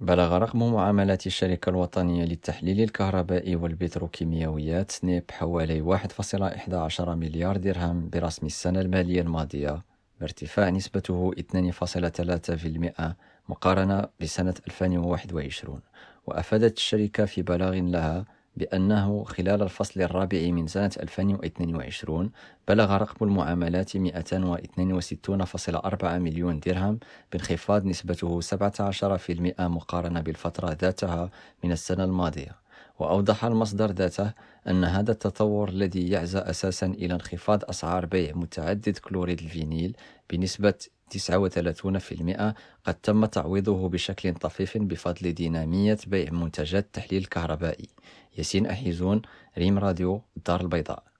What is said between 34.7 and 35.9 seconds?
هذا التطور